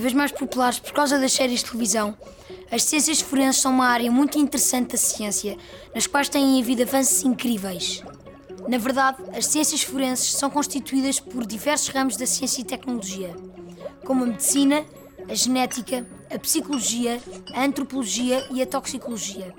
[0.00, 2.16] vez mais populares por causa das séries de televisão,
[2.70, 5.58] as ciências forenses são uma área muito interessante da ciência,
[5.94, 8.02] nas quais têm havido avanços incríveis.
[8.68, 13.36] Na verdade, as ciências forenses são constituídas por diversos ramos da ciência e tecnologia,
[14.04, 14.84] como a medicina,
[15.28, 17.20] a genética, a psicologia,
[17.52, 19.52] a antropologia e a toxicologia,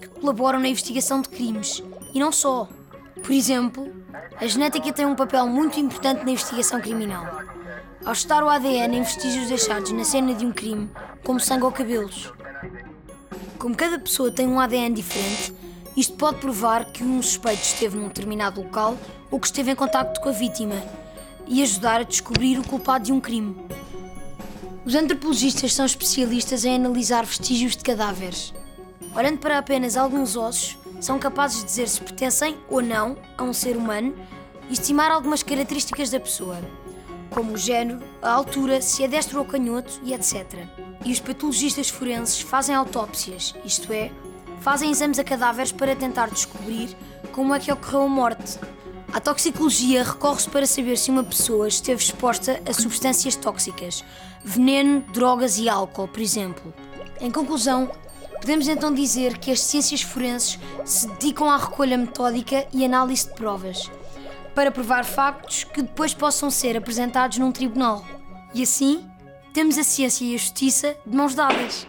[0.00, 1.82] que colaboram na investigação de crimes.
[2.14, 2.68] E não só.
[3.22, 3.92] Por exemplo,
[4.36, 7.51] a genética tem um papel muito importante na investigação criminal.
[8.04, 10.90] Ao estudar o ADN em vestígios deixados na cena de um crime,
[11.22, 12.32] como sangue ou cabelos.
[13.60, 15.54] Como cada pessoa tem um ADN diferente,
[15.96, 18.98] isto pode provar que um suspeito esteve num determinado local
[19.30, 20.82] ou que esteve em contacto com a vítima
[21.46, 23.56] e ajudar a descobrir o culpado de um crime.
[24.84, 28.52] Os antropologistas são especialistas em analisar vestígios de cadáveres.
[29.14, 33.52] Olhando para apenas alguns ossos, são capazes de dizer se pertencem ou não a um
[33.52, 34.12] ser humano
[34.68, 36.58] e estimar algumas características da pessoa,
[37.32, 40.66] como o género, a altura, se é destro ou canhoto e etc.
[41.04, 44.10] E os patologistas forenses fazem autópsias, isto é,
[44.60, 46.96] fazem exames a cadáveres para tentar descobrir
[47.32, 48.58] como é que ocorreu a morte.
[49.12, 54.04] A toxicologia recorre-se para saber se uma pessoa esteve exposta a substâncias tóxicas,
[54.44, 56.72] veneno, drogas e álcool, por exemplo.
[57.20, 57.90] Em conclusão,
[58.40, 63.34] podemos então dizer que as ciências forenses se dedicam à recolha metódica e análise de
[63.34, 63.90] provas,
[64.54, 68.04] para provar factos que depois possam ser apresentados num tribunal.
[68.54, 69.08] E assim,
[69.52, 71.86] temos a ciência e a justiça de mãos dadas.